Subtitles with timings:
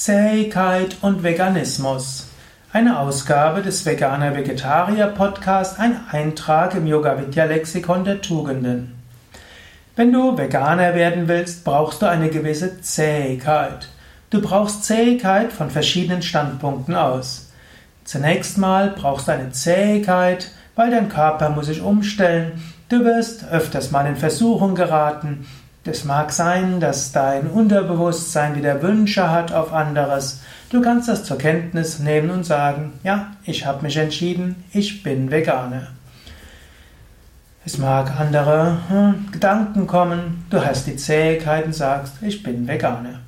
[0.00, 2.26] Zähigkeit und Veganismus.
[2.72, 8.94] Eine Ausgabe des Veganer Vegetarier Podcast, ein Eintrag im Yoga Vidya Lexikon der Tugenden.
[9.96, 13.90] Wenn du Veganer werden willst, brauchst du eine gewisse Zähigkeit.
[14.30, 17.50] Du brauchst Zähigkeit von verschiedenen Standpunkten aus.
[18.04, 22.64] Zunächst mal brauchst du eine Zähigkeit, weil dein Körper muss sich umstellen.
[22.88, 25.46] Du wirst öfters mal in Versuchung geraten.
[25.84, 30.42] Es mag sein, dass dein Unterbewusstsein wieder Wünsche hat auf anderes.
[30.68, 35.30] Du kannst das zur Kenntnis nehmen und sagen, ja, ich habe mich entschieden, ich bin
[35.30, 35.88] Veganer.
[37.64, 43.20] Es mag andere hm, Gedanken kommen, du hast die Zähigkeit und sagst, ich bin Veganer.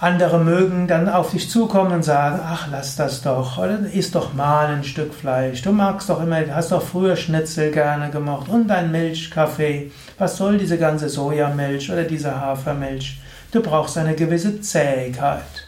[0.00, 4.32] Andere mögen dann auf dich zukommen und sagen, ach, lass das doch, oder isst doch
[4.32, 5.62] mal ein Stück Fleisch.
[5.62, 9.90] Du magst doch immer, hast doch früher Schnitzel gerne gemacht und dein Milchkaffee.
[10.16, 13.20] Was soll diese ganze Sojamilch oder diese Hafermilch?
[13.50, 15.66] Du brauchst eine gewisse Zähigkeit.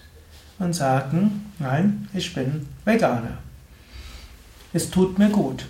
[0.61, 3.39] Und sagen, nein, ich bin Veganer.
[4.73, 5.65] Es tut mir gut.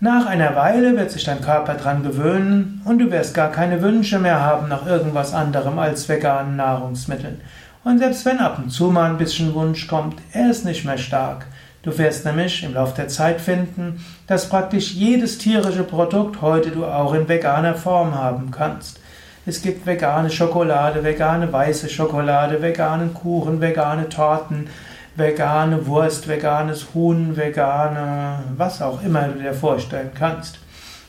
[0.00, 4.20] Nach einer Weile wird sich dein Körper dran gewöhnen und du wirst gar keine Wünsche
[4.20, 7.40] mehr haben nach irgendwas anderem als veganen Nahrungsmitteln.
[7.84, 10.98] Und selbst wenn ab und zu mal ein bisschen Wunsch kommt, er ist nicht mehr
[10.98, 11.46] stark.
[11.82, 16.84] Du wirst nämlich im Laufe der Zeit finden, dass praktisch jedes tierische Produkt heute du
[16.84, 19.00] auch in veganer Form haben kannst.
[19.46, 24.68] Es gibt vegane Schokolade, vegane weiße Schokolade, veganen Kuchen, vegane Torten,
[25.16, 30.58] vegane Wurst, veganes Huhn, vegane, was auch immer du dir vorstellen kannst.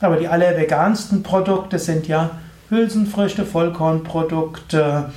[0.00, 2.30] Aber die allervegansten Produkte sind ja
[2.70, 5.10] Hülsenfrüchte, Vollkornprodukte,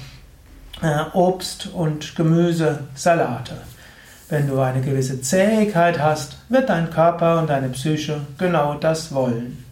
[1.14, 3.53] Obst und Gemüse, Salate.
[4.28, 9.64] Wenn du eine gewisse Zähigkeit hast, wird dein Körper und deine Psyche genau das wollen.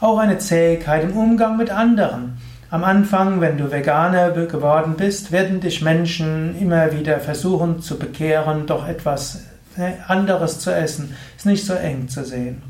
[0.00, 2.38] Auch eine Zähigkeit im Umgang mit anderen.
[2.70, 8.66] Am Anfang, wenn du Veganer geworden bist, werden dich Menschen immer wieder versuchen zu bekehren,
[8.66, 9.44] doch etwas
[9.76, 12.62] äh, anderes zu essen, ist nicht so eng zu sehen.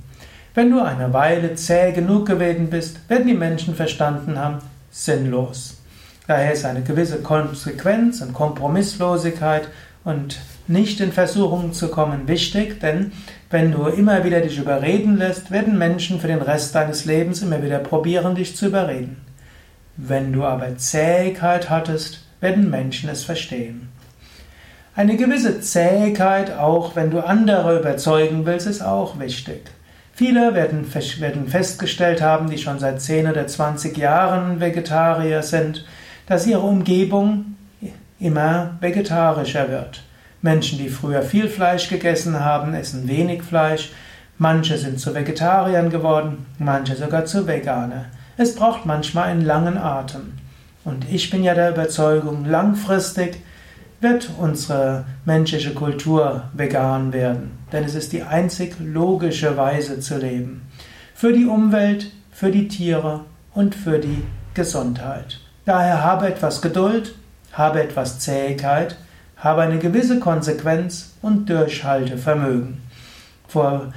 [0.55, 4.59] Wenn du eine Weile zäh genug gewesen bist, werden die Menschen verstanden haben,
[4.91, 5.82] sinnlos.
[6.27, 9.69] Daher ist eine gewisse Konsequenz und Kompromisslosigkeit
[10.05, 13.13] und nicht in Versuchung zu kommen wichtig, denn
[13.51, 17.63] wenn du immer wieder dich überreden lässt, werden Menschen für den Rest deines Lebens immer
[17.63, 19.21] wieder probieren, dich zu überreden.
[19.97, 23.89] Wenn du aber Zähigkeit hattest, werden Menschen es verstehen.
[24.95, 29.63] Eine gewisse Zähigkeit, auch wenn du andere überzeugen willst, ist auch wichtig.
[30.15, 30.87] Viele werden,
[31.19, 35.85] werden festgestellt haben, die schon seit 10 oder 20 Jahren Vegetarier sind,
[36.27, 37.57] dass ihre Umgebung
[38.19, 40.03] immer vegetarischer wird.
[40.41, 43.93] Menschen, die früher viel Fleisch gegessen haben, essen wenig Fleisch.
[44.39, 48.07] Manche sind zu Vegetariern geworden, manche sogar zu Veganer.
[48.37, 50.33] Es braucht manchmal einen langen Atem.
[50.85, 53.41] Und ich bin ja der Überzeugung, langfristig
[54.01, 57.53] wird unsere menschliche Kultur vegan werden.
[57.71, 60.63] Denn es ist die einzig logische Weise zu leben.
[61.15, 63.21] Für die Umwelt, für die Tiere
[63.55, 64.25] und für die
[64.55, 65.42] Gesundheit.
[65.65, 67.15] Daher habe etwas Geduld,
[67.53, 68.97] habe etwas Zähigkeit,
[69.37, 72.83] habe eine gewisse Konsequenz und Durchhaltevermögen.
[73.47, 73.93] Vor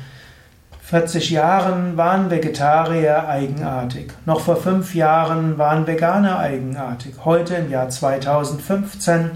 [0.83, 4.13] 40 Jahren waren Vegetarier eigenartig.
[4.27, 7.15] Noch vor fünf Jahren waren Veganer eigenartig.
[7.25, 9.31] Heute im Jahr 2015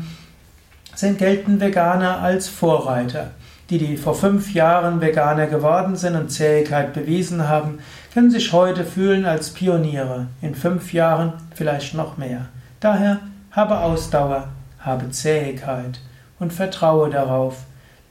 [0.93, 3.31] sind gelten Veganer als Vorreiter.
[3.69, 7.79] Die, die vor fünf Jahren Veganer geworden sind und Zähigkeit bewiesen haben,
[8.13, 10.27] können sich heute fühlen als Pioniere.
[10.41, 12.47] In fünf Jahren vielleicht noch mehr.
[12.79, 13.19] Daher
[13.51, 14.47] habe Ausdauer,
[14.79, 15.99] habe Zähigkeit
[16.39, 17.57] und vertraue darauf,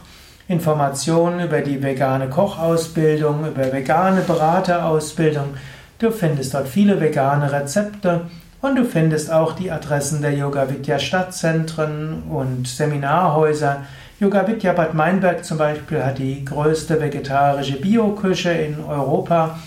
[0.46, 5.54] Informationen über die vegane Kochausbildung, über vegane Beraterausbildung.
[5.98, 8.20] Du findest dort viele vegane Rezepte
[8.62, 13.82] und du findest auch die Adressen der Yoga Vidya Stadtzentren und Seminarhäuser.
[14.18, 19.58] Yoga Vidya Bad Meinberg zum Beispiel hat die größte vegetarische Bioküche in Europa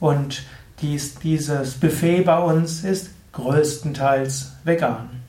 [0.00, 0.42] und
[0.80, 5.23] dies, dieses Buffet bei uns ist größtenteils vegan.